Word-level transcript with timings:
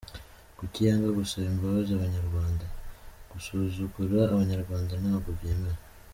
Kuki 0.57 0.79
yanga 0.87 1.09
gusaba 1.19 1.45
imbabazi 1.53 1.91
Abanyarwanda? 1.93 2.65
Gusuzugura 3.31 4.19
Abanyarwanda 4.33 4.91
ntabwo 5.01 5.29
byemewe. 5.39 5.79